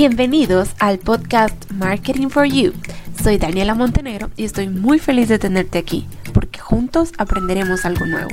[0.00, 2.72] Bienvenidos al podcast Marketing for You.
[3.20, 8.28] Soy Daniela Montenegro y estoy muy feliz de tenerte aquí porque juntos aprenderemos algo nuevo.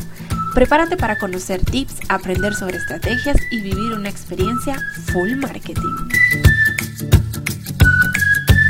[0.54, 4.80] Prepárate para conocer tips, aprender sobre estrategias y vivir una experiencia
[5.12, 5.96] full marketing.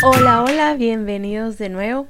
[0.02, 2.07] Hola, hola, bienvenidos de nuevo.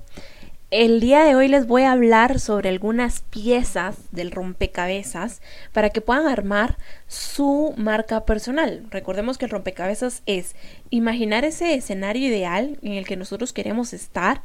[0.77, 6.01] El día de hoy les voy a hablar sobre algunas piezas del rompecabezas para que
[6.01, 8.85] puedan armar su marca personal.
[8.89, 10.53] Recordemos que el rompecabezas es
[10.89, 14.41] imaginar ese escenario ideal en el que nosotros queremos estar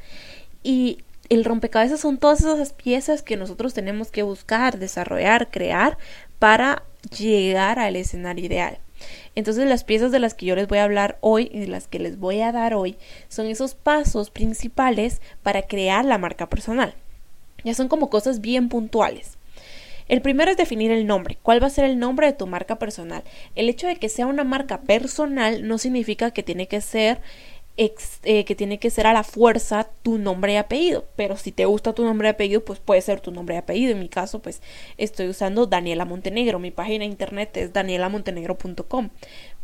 [0.62, 0.98] y
[1.30, 5.98] el rompecabezas son todas esas piezas que nosotros tenemos que buscar, desarrollar, crear
[6.38, 6.84] para
[7.18, 8.78] llegar al escenario ideal.
[9.34, 11.86] Entonces las piezas de las que yo les voy a hablar hoy y de las
[11.86, 12.96] que les voy a dar hoy
[13.28, 16.94] son esos pasos principales para crear la marca personal.
[17.64, 19.36] Ya son como cosas bien puntuales.
[20.10, 21.38] El primero es definir el nombre.
[21.40, 23.22] ¿Cuál va a ser el nombre de tu marca personal?
[23.54, 27.20] El hecho de que sea una marca personal no significa que tiene que ser
[28.24, 31.06] eh, que tiene que ser a la fuerza tu nombre y apellido.
[31.16, 33.92] Pero si te gusta tu nombre y apellido, pues puede ser tu nombre y apellido.
[33.92, 34.60] En mi caso, pues
[34.98, 36.58] estoy usando Daniela Montenegro.
[36.58, 39.08] Mi página de internet es danielamontenegro.com,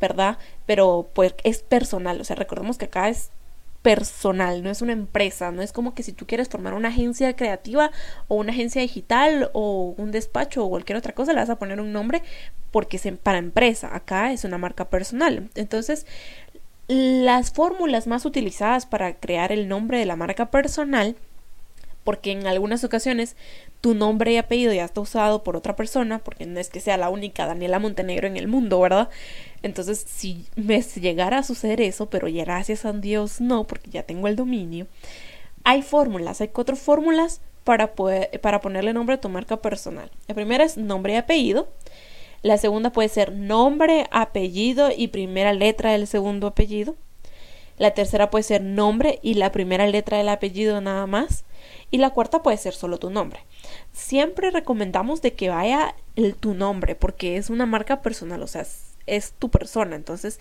[0.01, 0.39] ¿verdad?
[0.65, 2.19] Pero pues es personal.
[2.19, 3.33] O sea, recordemos que acá es
[3.83, 7.37] personal, no es una empresa, no es como que si tú quieres formar una agencia
[7.37, 7.93] creativa
[8.27, 11.81] o una agencia digital o un despacho o cualquier otra cosa, le vas a poner
[11.81, 12.23] un nombre
[12.73, 15.49] porque es para empresa, acá es una marca personal.
[15.55, 16.05] Entonces,
[16.89, 21.17] las fórmulas más utilizadas para crear el nombre de la marca personal,
[22.05, 23.35] porque en algunas ocasiones
[23.81, 26.97] tu nombre y apellido ya está usado por otra persona, porque no es que sea
[26.97, 29.09] la única Daniela Montenegro en el mundo, ¿verdad?
[29.63, 34.29] Entonces, si me llegara a suceder eso, pero gracias a Dios no, porque ya tengo
[34.29, 34.87] el dominio,
[35.65, 40.09] hay fórmulas, hay cuatro fórmulas para, para ponerle nombre a tu marca personal.
[40.29, 41.69] La primera es nombre y apellido.
[42.47, 46.95] La segunda puede ser nombre, apellido y primera letra del segundo apellido.
[47.77, 51.45] La tercera puede ser nombre y la primera letra del apellido nada más.
[51.91, 53.41] Y la cuarta puede ser solo tu nombre.
[53.93, 58.65] Siempre recomendamos de que vaya el, tu nombre porque es una marca personal, o sea,
[59.07, 59.97] es, tu persona.
[59.97, 60.39] Entonces,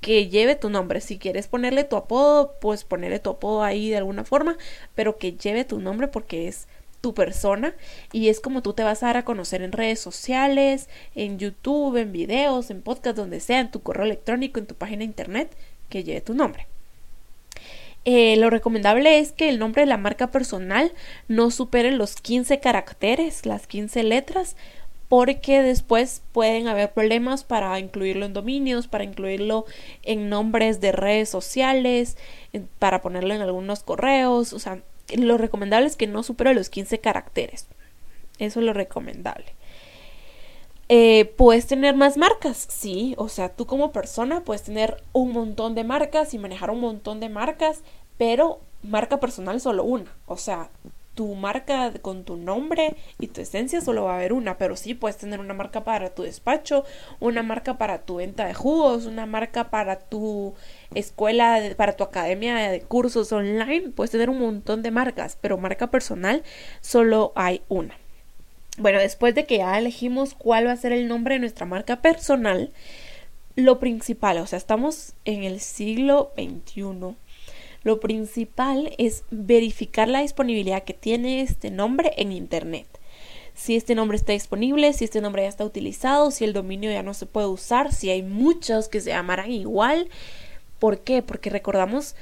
[0.00, 1.00] que lleve tu nombre.
[1.00, 4.58] Si quieres ponerle tu apodo, pues ponerle tu apodo ahí de alguna forma,
[4.96, 6.66] pero que lleve tu nombre porque es
[7.04, 7.74] tu persona
[8.12, 11.98] y es como tú te vas a dar a conocer en redes sociales, en YouTube,
[11.98, 15.54] en videos, en podcast, donde sea, en tu correo electrónico, en tu página de internet,
[15.90, 16.66] que lleve tu nombre.
[18.06, 20.92] Eh, lo recomendable es que el nombre de la marca personal
[21.28, 24.56] no supere los 15 caracteres, las 15 letras,
[25.10, 29.66] porque después pueden haber problemas para incluirlo en dominios, para incluirlo
[30.04, 32.16] en nombres de redes sociales,
[32.78, 34.80] para ponerlo en algunos correos, o sea,
[35.16, 37.66] lo recomendable es que no supere los 15 caracteres.
[38.38, 39.54] Eso es lo recomendable.
[40.88, 45.74] Eh, puedes tener más marcas, sí, o sea, tú como persona puedes tener un montón
[45.74, 47.80] de marcas y manejar un montón de marcas,
[48.18, 50.68] pero marca personal solo una, o sea,
[51.14, 54.94] tu marca con tu nombre y tu esencia solo va a haber una, pero sí
[54.94, 56.84] puedes tener una marca para tu despacho,
[57.20, 60.54] una marca para tu venta de jugos, una marca para tu
[60.94, 65.90] escuela, para tu academia de cursos online, puedes tener un montón de marcas, pero marca
[65.90, 66.42] personal
[66.80, 67.96] solo hay una.
[68.76, 72.02] Bueno, después de que ya elegimos cuál va a ser el nombre de nuestra marca
[72.02, 72.72] personal,
[73.56, 77.14] lo principal, o sea, estamos en el siglo XXI
[77.84, 82.86] lo principal es verificar la disponibilidad que tiene este nombre en Internet.
[83.54, 87.04] Si este nombre está disponible, si este nombre ya está utilizado, si el dominio ya
[87.04, 90.08] no se puede usar, si hay muchos que se llamarán igual.
[90.80, 91.22] ¿Por qué?
[91.22, 92.16] Porque recordamos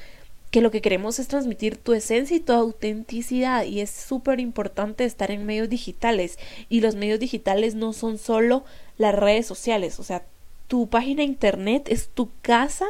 [0.50, 5.04] que lo que queremos es transmitir tu esencia y tu autenticidad y es súper importante
[5.06, 8.64] estar en medios digitales y los medios digitales no son solo
[8.98, 10.26] las redes sociales, o sea,
[10.68, 12.86] tu página internet es tu casa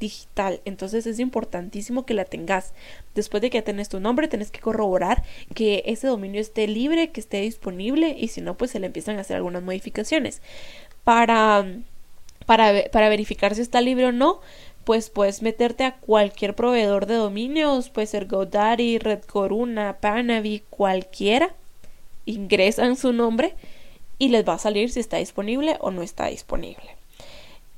[0.00, 0.60] digital.
[0.64, 2.72] Entonces es importantísimo que la tengas.
[3.14, 5.22] Después de que tenés tu nombre, tenés que corroborar
[5.54, 9.18] que ese dominio esté libre, que esté disponible y si no, pues se le empiezan
[9.18, 10.42] a hacer algunas modificaciones.
[11.04, 11.64] Para,
[12.46, 14.40] para, para verificar si está libre o no,
[14.84, 21.54] pues puedes meterte a cualquier proveedor de dominios, puede ser GoDaddy, Red Corona, Panavi, cualquiera.
[22.26, 23.54] Ingresan su nombre
[24.18, 26.99] y les va a salir si está disponible o no está disponible.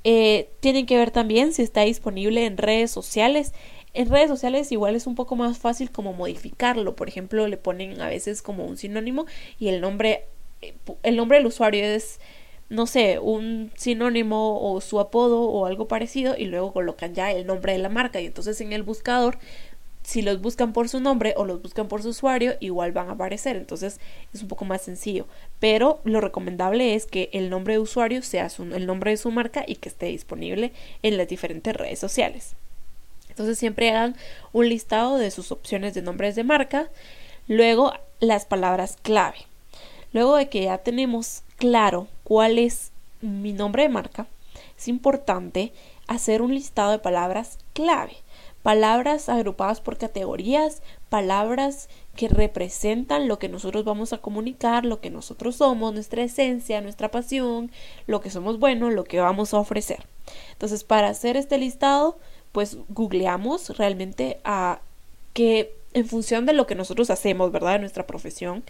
[0.05, 3.53] Eh, tienen que ver también si está disponible en redes sociales.
[3.95, 6.97] En redes sociales igual es un poco más fácil como modificarlo.
[6.97, 9.27] Por ejemplo, le ponen a veces como un sinónimo
[9.59, 10.27] y el nombre,
[10.63, 12.21] eh, el nombre del usuario es,
[12.69, 17.47] no sé, un sinónimo o su apodo o algo parecido y luego colocan ya el
[17.47, 19.39] nombre de la marca y entonces en el buscador
[20.03, 23.13] si los buscan por su nombre o los buscan por su usuario, igual van a
[23.13, 23.57] aparecer.
[23.57, 24.01] Entonces
[24.35, 25.27] es un poco más sencillo.
[25.61, 29.65] Pero lo recomendable es que el nombre de usuario sea el nombre de su marca
[29.67, 30.73] y que esté disponible
[31.03, 32.55] en las diferentes redes sociales.
[33.29, 34.17] Entonces siempre hagan
[34.53, 36.91] un listado de sus opciones de nombres de marca.
[37.47, 39.39] Luego las palabras clave.
[40.13, 42.91] Luego de que ya tenemos claro cuál es
[43.21, 44.27] mi nombre de marca,
[44.77, 45.73] es importante
[46.09, 48.17] hacer un listado de palabras clave
[48.63, 55.11] palabras agrupadas por categorías, palabras que representan lo que nosotros vamos a comunicar, lo que
[55.11, 57.71] nosotros somos, nuestra esencia, nuestra pasión,
[58.07, 60.07] lo que somos buenos, lo que vamos a ofrecer.
[60.53, 62.19] Entonces, para hacer este listado,
[62.53, 64.81] pues googleamos realmente a
[65.33, 67.73] que en función de lo que nosotros hacemos, ¿verdad?
[67.73, 68.63] De nuestra profesión,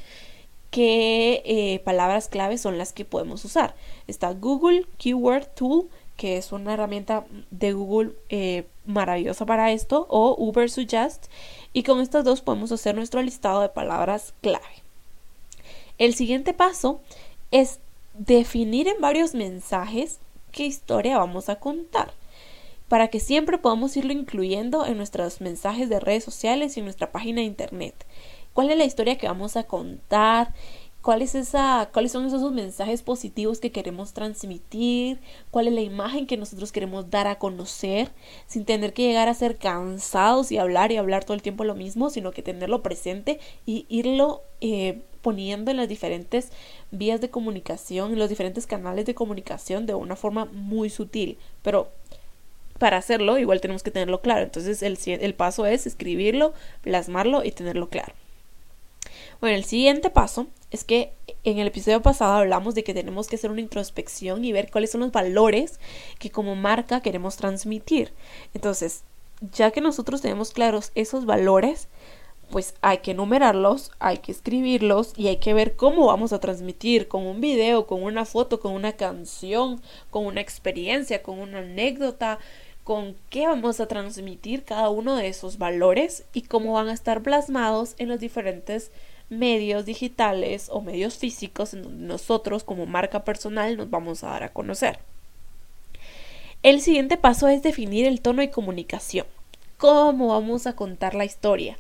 [0.71, 3.75] qué eh, palabras clave son las que podemos usar.
[4.07, 10.35] Está Google Keyword Tool que es una herramienta de Google eh, maravillosa para esto, o
[10.39, 11.27] Uber Suggest,
[11.73, 14.83] y con estas dos podemos hacer nuestro listado de palabras clave.
[15.99, 17.01] El siguiente paso
[17.51, 17.79] es
[18.15, 20.19] definir en varios mensajes
[20.51, 22.13] qué historia vamos a contar,
[22.89, 27.11] para que siempre podamos irlo incluyendo en nuestros mensajes de redes sociales y en nuestra
[27.11, 27.95] página de internet.
[28.53, 30.53] ¿Cuál es la historia que vamos a contar?
[31.03, 35.19] Cuál es esa, cuáles son esos mensajes positivos que queremos transmitir,
[35.51, 38.11] cuál es la imagen que nosotros queremos dar a conocer,
[38.47, 41.75] sin tener que llegar a ser cansados y hablar y hablar todo el tiempo lo
[41.75, 46.51] mismo, sino que tenerlo presente y irlo eh, poniendo en las diferentes
[46.93, 51.89] vías de comunicación, en los diferentes canales de comunicación de una forma muy sutil, pero
[52.79, 54.43] para hacerlo igual tenemos que tenerlo claro.
[54.43, 56.53] Entonces el, el paso es escribirlo,
[56.83, 58.15] plasmarlo y tenerlo claro.
[59.43, 63.35] Bueno, el siguiente paso es que en el episodio pasado hablamos de que tenemos que
[63.35, 65.81] hacer una introspección y ver cuáles son los valores
[66.21, 68.13] que como marca queremos transmitir.
[68.55, 69.03] Entonces,
[69.53, 71.89] ya que nosotros tenemos claros esos valores,
[72.53, 77.09] pues hay que enumerarlos, hay que escribirlos y hay que ver cómo vamos a transmitir
[77.09, 82.39] con un video, con una foto, con una canción, con una experiencia, con una anécdota,
[82.85, 87.25] con qué vamos a transmitir cada uno de esos valores y cómo van a estar
[87.25, 88.93] plasmados en los diferentes
[89.33, 94.43] medios digitales o medios físicos en donde nosotros como marca personal nos vamos a dar
[94.43, 94.99] a conocer.
[96.63, 99.27] El siguiente paso es definir el tono de comunicación.
[99.79, 101.77] ¿Cómo vamos a contar la historia?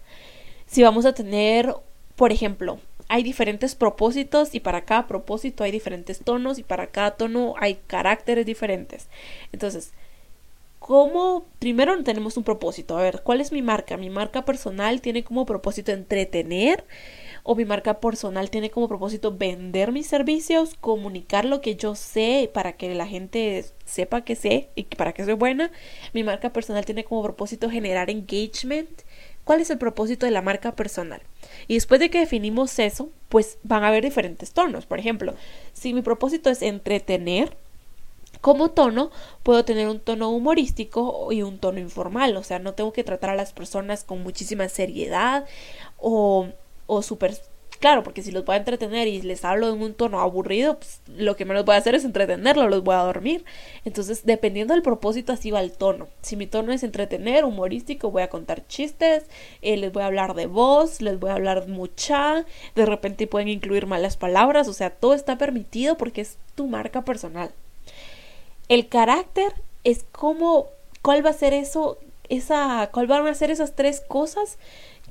[0.66, 1.72] Si vamos a tener,
[2.16, 7.12] por ejemplo, hay diferentes propósitos y para cada propósito hay diferentes tonos y para cada
[7.12, 9.06] tono hay caracteres diferentes.
[9.52, 9.92] Entonces,
[10.78, 11.44] ¿cómo?
[11.58, 12.98] Primero tenemos un propósito.
[12.98, 13.96] A ver, ¿cuál es mi marca?
[13.96, 16.84] Mi marca personal tiene como propósito entretener,
[17.44, 22.50] o mi marca personal tiene como propósito vender mis servicios, comunicar lo que yo sé
[22.52, 25.70] para que la gente sepa que sé y para que soy buena.
[26.12, 29.02] Mi marca personal tiene como propósito generar engagement.
[29.44, 31.20] ¿Cuál es el propósito de la marca personal?
[31.66, 34.86] Y después de que definimos eso, pues van a haber diferentes tonos.
[34.86, 35.34] Por ejemplo,
[35.72, 37.56] si mi propósito es entretener,
[38.40, 39.10] como tono
[39.42, 43.30] puedo tener un tono humorístico y un tono informal, o sea, no tengo que tratar
[43.30, 45.44] a las personas con muchísima seriedad
[45.98, 46.48] o
[46.86, 47.36] o súper
[47.82, 51.00] claro, porque si los voy a entretener y les hablo en un tono aburrido, pues
[51.08, 53.44] lo que menos voy a hacer es entretenerlo, los voy a dormir.
[53.84, 56.06] Entonces, dependiendo del propósito, así va el tono.
[56.22, 59.24] Si mi tono es entretener, humorístico, voy a contar chistes,
[59.62, 62.46] eh, les voy a hablar de voz, les voy a hablar mucha,
[62.76, 67.04] de repente pueden incluir malas palabras, o sea, todo está permitido porque es tu marca
[67.04, 67.50] personal.
[68.68, 69.52] El carácter
[69.82, 70.68] es como,
[71.02, 71.98] ¿cuál va a ser eso?
[72.28, 74.56] Esa, ¿Cuál van a ser esas tres cosas?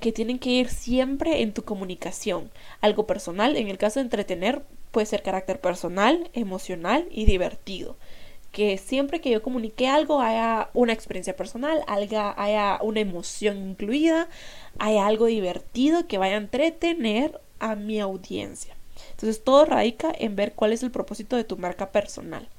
[0.02, 2.52] Que tienen que ir siempre en tu comunicación.
[2.82, 7.96] Algo personal, en el caso de entretener, puede ser carácter personal, emocional y divertido.
[8.52, 14.28] Que siempre que yo comunique algo haya una experiencia personal, haya, una emoción incluida,
[14.78, 18.76] haya algo divertido que vaya a entretener a mi audiencia.
[19.12, 22.50] Entonces todo radica en ver cuál es el propósito de tu marca personal.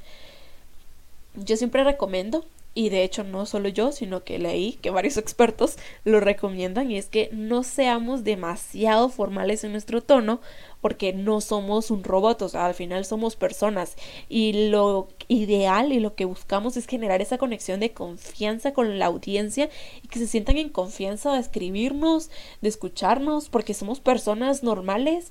[1.35, 5.77] Yo siempre recomiendo y de hecho no solo yo, sino que leí que varios expertos
[6.05, 10.41] lo recomiendan y es que no seamos demasiado formales en nuestro tono
[10.81, 13.97] porque no somos un robot, o sea, al final somos personas.
[14.29, 19.07] Y lo ideal y lo que buscamos es generar esa conexión de confianza con la
[19.07, 19.71] audiencia
[20.03, 22.31] y que se sientan en confianza de escribirnos,
[22.63, 25.31] de escucharnos, porque somos personas normales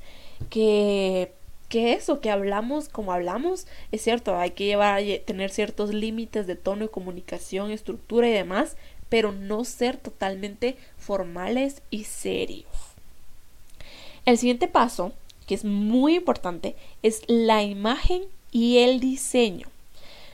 [0.49, 1.33] que
[1.71, 6.57] que eso, que hablamos como hablamos, es cierto, hay que llevar, tener ciertos límites de
[6.57, 8.75] tono y comunicación, estructura y demás,
[9.07, 12.67] pero no ser totalmente formales y serios.
[14.25, 15.13] El siguiente paso,
[15.47, 19.67] que es muy importante, es la imagen y el diseño.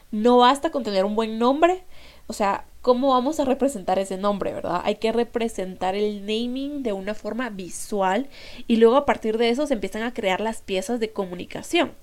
[0.09, 1.83] No basta con tener un buen nombre,
[2.27, 4.81] O sea, ¿cómo vamos a representar ese nombre, verdad?
[4.83, 8.27] Hay que representar el naming de una forma visual
[8.67, 11.93] y luego a partir de eso se empiezan a crear las piezas de comunicación.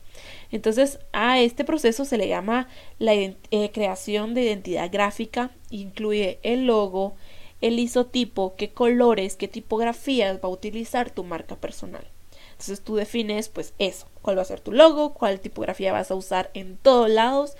[0.51, 3.35] Entonces, a este proceso se le llama la eh,
[3.73, 7.17] creación de identidad gráfica, incluye el logo,
[7.61, 12.14] el isotipo, qué colores, qué tipografías va a utilizar tu marca personal.
[12.55, 16.15] Entonces tú defines pues eso, cuál va a ser tu logo, cuál tipografía vas a
[16.15, 17.57] usar en todos lados.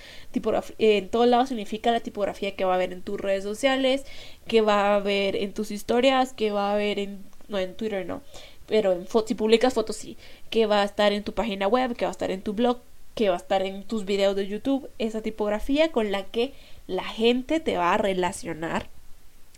[0.79, 4.05] en todos lados significa la tipografía que va a haber en tus redes sociales,
[4.47, 7.25] que va a haber en tus historias, que va a haber en...
[7.49, 8.23] no, en Twitter no,
[8.67, 10.17] pero en si publicas fotos sí,
[10.51, 12.79] que va a estar en tu página web, que va a estar en tu blog,
[13.15, 16.53] que va a estar en tus videos de YouTube, esa tipografía con la que
[16.87, 18.89] la gente te va a relacionar.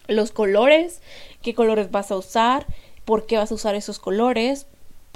[0.08, 1.02] Los colores,
[1.42, 2.66] qué colores vas a usar,
[3.04, 4.66] por qué vas a usar esos colores,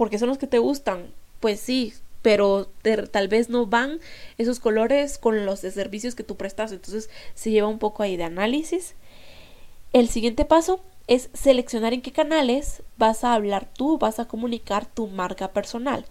[0.01, 1.13] porque son los que te gustan.
[1.41, 1.93] Pues sí,
[2.23, 2.71] pero
[3.11, 4.01] tal vez no van
[4.39, 6.73] esos colores con los de servicios que tú prestas.
[6.73, 8.95] Entonces se lleva un poco ahí de análisis.
[9.93, 14.87] El siguiente paso es seleccionar en qué canales vas a hablar tú, vas a comunicar
[14.87, 16.07] tu marca personal.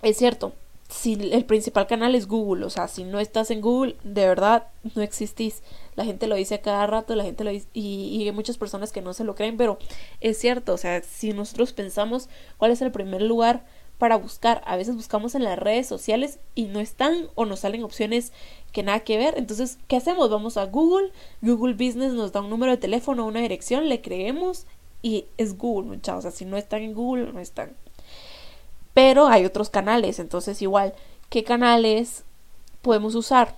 [0.00, 0.54] Es cierto,
[0.88, 4.68] si el principal canal es Google, o sea, si no estás en Google, de verdad
[4.94, 5.62] no existís.
[5.96, 8.58] La gente lo dice a cada rato, la gente lo dice, y, y, hay muchas
[8.58, 9.78] personas que no se lo creen, pero
[10.20, 13.64] es cierto, o sea, si nosotros pensamos cuál es el primer lugar
[13.98, 17.84] para buscar, a veces buscamos en las redes sociales y no están o nos salen
[17.84, 18.32] opciones
[18.72, 20.30] que nada que ver, entonces, ¿qué hacemos?
[20.30, 24.66] Vamos a Google, Google Business nos da un número de teléfono, una dirección, le creemos
[25.00, 27.72] y es Google, muchachos, o sea, si no están en Google, no están.
[28.94, 30.94] Pero hay otros canales, entonces igual,
[31.28, 32.24] ¿qué canales
[32.80, 33.56] podemos usar?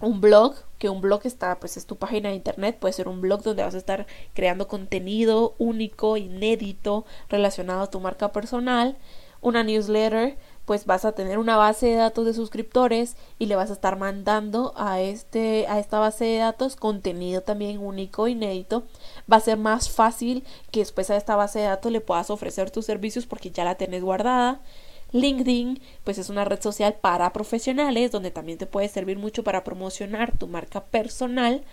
[0.00, 3.22] Un blog, que un blog está, pues es tu página de internet, puede ser un
[3.22, 8.96] blog donde vas a estar creando contenido único, inédito, relacionado a tu marca personal,
[9.40, 13.70] una newsletter, pues vas a tener una base de datos de suscriptores y le vas
[13.70, 18.84] a estar mandando a este a esta base de datos contenido también único inédito
[19.32, 22.70] va a ser más fácil que después a esta base de datos le puedas ofrecer
[22.70, 24.60] tus servicios porque ya la tenés guardada
[25.12, 29.64] LinkedIn, pues es una red social para profesionales donde también te puede servir mucho para
[29.64, 31.64] promocionar tu marca personal.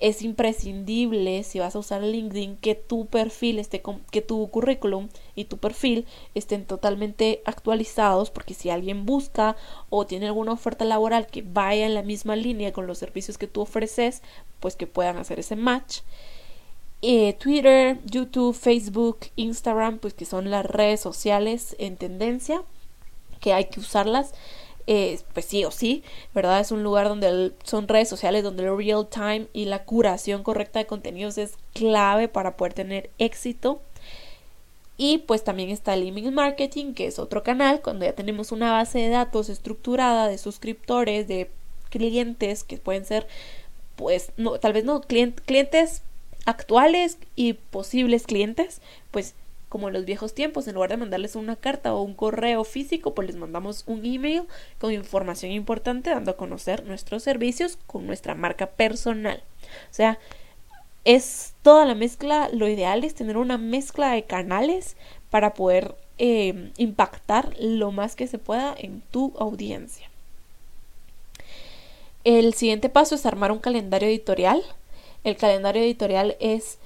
[0.00, 5.44] Es imprescindible si vas a usar LinkedIn que tu perfil esté que tu currículum y
[5.44, 9.56] tu perfil estén totalmente actualizados porque si alguien busca
[9.90, 13.46] o tiene alguna oferta laboral que vaya en la misma línea con los servicios que
[13.46, 14.22] tú ofreces,
[14.58, 16.00] pues que puedan hacer ese match.
[17.02, 22.62] Eh, Twitter, YouTube, Facebook, Instagram, pues que son las redes sociales en tendencia,
[23.40, 24.34] que hay que usarlas.
[24.92, 26.02] Eh, pues sí o sí,
[26.34, 26.58] ¿verdad?
[26.58, 30.80] Es un lugar donde son redes sociales donde el real time y la curación correcta
[30.80, 33.82] de contenidos es clave para poder tener éxito.
[34.96, 38.72] Y pues también está el email marketing, que es otro canal, cuando ya tenemos una
[38.72, 41.52] base de datos estructurada de suscriptores, de
[41.88, 43.28] clientes, que pueden ser,
[43.94, 46.02] pues, no, tal vez no clientes
[46.46, 48.80] actuales y posibles clientes,
[49.12, 49.36] pues
[49.70, 53.14] como en los viejos tiempos, en lugar de mandarles una carta o un correo físico,
[53.14, 54.42] pues les mandamos un email
[54.78, 59.42] con información importante dando a conocer nuestros servicios con nuestra marca personal.
[59.90, 60.18] O sea,
[61.06, 64.96] es toda la mezcla, lo ideal es tener una mezcla de canales
[65.30, 70.10] para poder eh, impactar lo más que se pueda en tu audiencia.
[72.24, 74.62] El siguiente paso es armar un calendario editorial
[75.22, 76.78] el calendario editorial es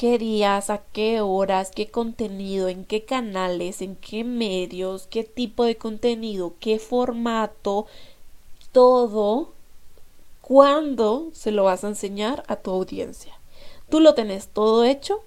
[0.00, 5.62] qué días, a qué horas, qué contenido, en qué canales, en qué medios, qué tipo
[5.66, 7.84] de contenido, qué formato,
[8.72, 9.50] todo,
[10.40, 13.38] cuándo se lo vas a enseñar a tu audiencia.
[13.90, 15.20] Tú lo tenés todo hecho,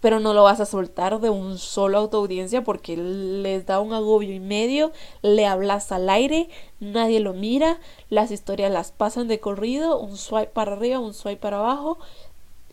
[0.00, 3.78] pero no lo vas a soltar de un solo a tu audiencia porque les da
[3.78, 4.90] un agobio y medio,
[5.22, 6.48] le hablas al aire,
[6.80, 7.78] nadie lo mira,
[8.10, 11.98] las historias las pasan de corrido, un swipe para arriba, un swipe para abajo,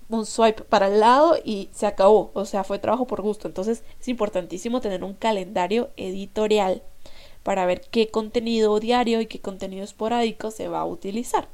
[0.09, 3.47] un swipe para el lado y se acabó, o sea, fue trabajo por gusto.
[3.47, 6.83] Entonces es importantísimo tener un calendario editorial
[7.43, 11.47] para ver qué contenido diario y qué contenido esporádico se va a utilizar.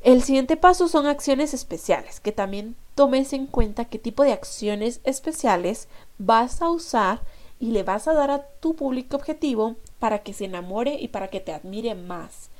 [0.00, 5.00] El siguiente paso son acciones especiales, que también tomes en cuenta qué tipo de acciones
[5.02, 5.88] especiales
[6.18, 7.22] vas a usar
[7.58, 11.28] y le vas a dar a tu público objetivo para que se enamore y para
[11.28, 12.50] que te admire más.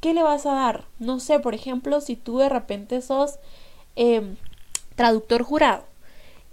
[0.00, 0.86] ¿Qué le vas a dar?
[0.98, 3.38] No sé, por ejemplo, si tú de repente sos
[3.96, 4.36] em,
[4.94, 5.84] traductor jurado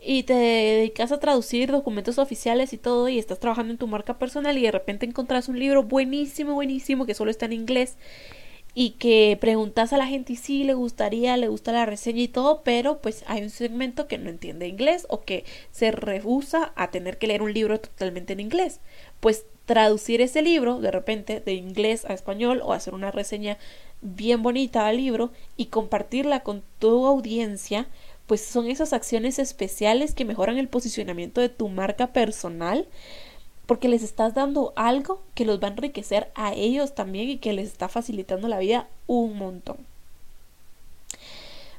[0.06, 4.20] y te dedicas a traducir documentos oficiales y todo y estás trabajando en tu marca
[4.20, 7.98] personal y de repente encontrás un libro buenísimo, buenísimo que solo está en inglés
[8.76, 12.64] y que preguntas a la gente si le gustaría, le gusta la reseña y todo,
[12.64, 17.18] pero pues hay un segmento que no entiende inglés o que se rehúsa a tener
[17.18, 18.80] que leer un libro totalmente en inglés.
[19.20, 23.58] Pues traducir ese libro de repente de inglés a español o hacer una reseña
[24.04, 27.88] bien bonita al libro y compartirla con tu audiencia,
[28.28, 32.88] pues son esas acciones especiales que mejoran el posicionamiento de tu marca personal
[33.66, 37.54] porque les estás dando algo que los va a enriquecer a ellos también y que
[37.54, 39.78] les está facilitando la vida un montón.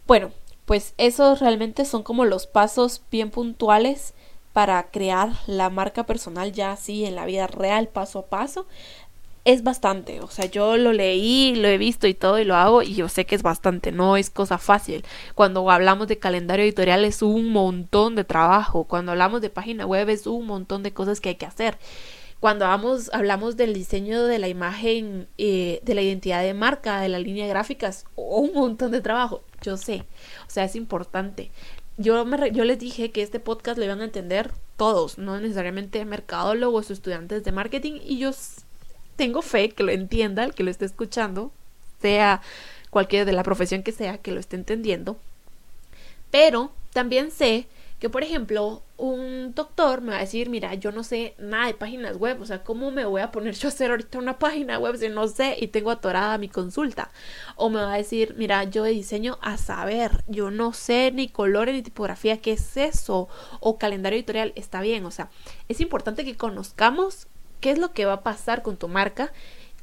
[0.06, 0.32] Bueno,
[0.64, 4.14] pues esos realmente son como los pasos bien puntuales
[4.52, 8.66] para crear la marca personal ya así en la vida real paso a paso
[9.44, 12.82] es bastante, o sea, yo lo leí, lo he visto y todo y lo hago
[12.82, 15.04] y yo sé que es bastante, no es cosa fácil.
[15.34, 20.08] Cuando hablamos de calendario editorial es un montón de trabajo, cuando hablamos de página web
[20.08, 21.76] es un montón de cosas que hay que hacer.
[22.40, 27.08] Cuando hablamos, hablamos del diseño de la imagen, eh, de la identidad de marca, de
[27.10, 30.04] la línea gráfica, es un montón de trabajo, yo sé,
[30.46, 31.50] o sea, es importante.
[31.96, 36.04] Yo, me, yo les dije que este podcast lo iban a entender todos, no necesariamente
[36.04, 38.32] mercadólogos o estudiantes de marketing, y yo
[39.16, 41.52] tengo fe que lo entienda, el que lo esté escuchando,
[42.00, 42.42] sea
[42.90, 45.16] cualquiera de la profesión que sea, que lo esté entendiendo.
[46.30, 47.66] Pero también sé
[47.98, 51.74] que, por ejemplo, un doctor me va a decir, mira, yo no sé nada de
[51.74, 54.78] páginas web, o sea, ¿cómo me voy a poner yo a hacer ahorita una página
[54.78, 57.10] web si no sé y tengo atorada mi consulta?
[57.56, 61.74] O me va a decir, mira, yo diseño a saber, yo no sé ni colores
[61.74, 63.28] ni tipografía, ¿qué es eso?
[63.60, 65.30] O calendario editorial, está bien, o sea,
[65.68, 67.26] es importante que conozcamos
[67.64, 69.32] qué es lo que va a pasar con tu marca,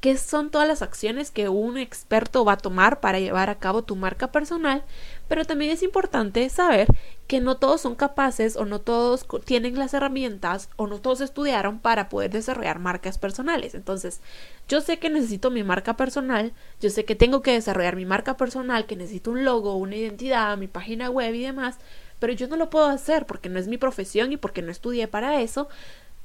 [0.00, 3.82] qué son todas las acciones que un experto va a tomar para llevar a cabo
[3.82, 4.84] tu marca personal,
[5.26, 6.86] pero también es importante saber
[7.26, 11.80] que no todos son capaces o no todos tienen las herramientas o no todos estudiaron
[11.80, 13.74] para poder desarrollar marcas personales.
[13.74, 14.20] Entonces,
[14.68, 18.36] yo sé que necesito mi marca personal, yo sé que tengo que desarrollar mi marca
[18.36, 21.78] personal, que necesito un logo, una identidad, mi página web y demás,
[22.22, 25.08] pero yo no lo puedo hacer porque no es mi profesión y porque no estudié
[25.08, 25.68] para eso,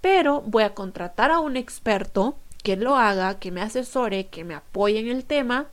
[0.01, 4.55] pero voy a contratar a un experto que lo haga, que me asesore, que me
[4.55, 5.67] apoye en el tema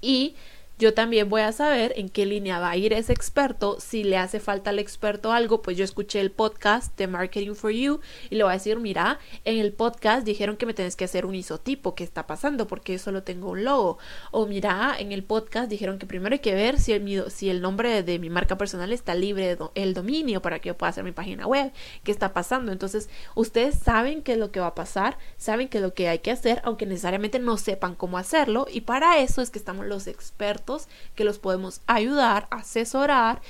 [0.00, 0.34] y
[0.82, 3.78] yo también voy a saber en qué línea va a ir ese experto.
[3.78, 7.70] Si le hace falta al experto algo, pues yo escuché el podcast de Marketing for
[7.70, 11.04] You y le voy a decir, mira, en el podcast dijeron que me tenés que
[11.04, 12.66] hacer un isotipo, ¿qué está pasando?
[12.66, 13.98] Porque solo tengo un logo.
[14.32, 17.62] O mira, en el podcast dijeron que primero hay que ver si el, si el
[17.62, 21.04] nombre de mi marca personal está libre de el dominio para que yo pueda hacer
[21.04, 21.70] mi página web.
[22.02, 22.72] ¿Qué está pasando?
[22.72, 26.08] Entonces, ustedes saben qué es lo que va a pasar, saben qué es lo que
[26.08, 28.66] hay que hacer, aunque necesariamente no sepan cómo hacerlo.
[28.68, 30.71] Y para eso es que estamos los expertos
[31.14, 33.40] que los podemos ayudar, asesorar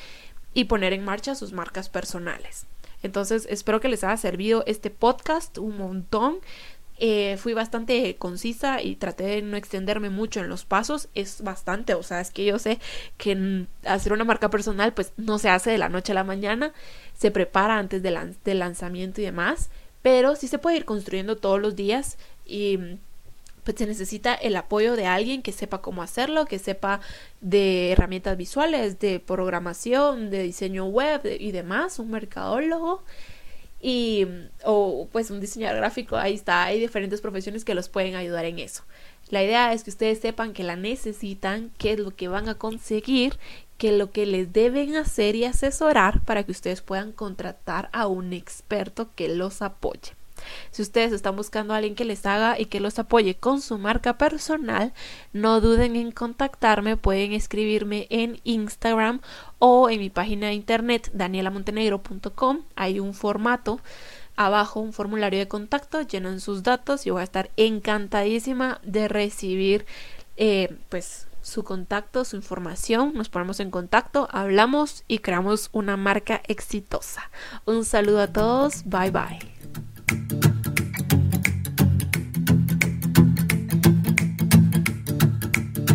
[0.54, 2.66] y poner en marcha sus marcas personales.
[3.02, 6.38] Entonces, espero que les haya servido este podcast un montón.
[6.98, 11.08] Eh, fui bastante concisa y traté de no extenderme mucho en los pasos.
[11.14, 12.78] Es bastante, o sea, es que yo sé
[13.16, 16.72] que hacer una marca personal pues no se hace de la noche a la mañana,
[17.18, 19.70] se prepara antes del lanzamiento y demás,
[20.02, 22.78] pero sí se puede ir construyendo todos los días y
[23.64, 27.00] pues se necesita el apoyo de alguien que sepa cómo hacerlo, que sepa
[27.40, 33.02] de herramientas visuales, de programación, de diseño web y demás, un mercadólogo
[33.80, 34.26] y
[34.64, 38.58] o pues un diseñador gráfico, ahí está, hay diferentes profesiones que los pueden ayudar en
[38.60, 38.84] eso.
[39.28, 42.54] La idea es que ustedes sepan que la necesitan, qué es lo que van a
[42.54, 43.38] conseguir,
[43.78, 48.06] qué es lo que les deben hacer y asesorar para que ustedes puedan contratar a
[48.06, 50.12] un experto que los apoye.
[50.70, 53.78] Si ustedes están buscando a alguien que les haga y que los apoye con su
[53.78, 54.92] marca personal,
[55.32, 59.20] no duden en contactarme, pueden escribirme en Instagram
[59.58, 62.60] o en mi página de internet danielamontenegro.com.
[62.76, 63.80] Hay un formato
[64.36, 69.86] abajo un formulario de contacto, llenan sus datos y voy a estar encantadísima de recibir
[70.36, 76.40] eh, pues su contacto, su información, nos ponemos en contacto, hablamos y creamos una marca
[76.46, 77.30] exitosa.
[77.66, 79.61] Un saludo a todos, bye bye.
[80.12, 80.51] Thank you.